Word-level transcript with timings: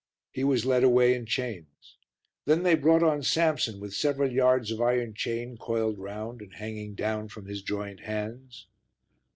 He 0.31 0.43
was 0.43 0.65
led 0.65 0.83
away 0.83 1.13
in 1.13 1.27
chains. 1.27 1.97
Then 2.45 2.63
they 2.63 2.73
brought 2.73 3.03
on 3.03 3.21
Samson 3.21 3.79
with 3.79 3.93
several 3.93 4.31
yards 4.31 4.71
of 4.71 4.81
iron 4.81 5.13
chain 5.13 5.57
coiled 5.57 5.99
round 5.99 6.41
and 6.41 6.55
hanging 6.55 6.95
down 6.95 7.27
from 7.27 7.45
his 7.45 7.61
joined 7.61 7.99
hands. 7.99 8.65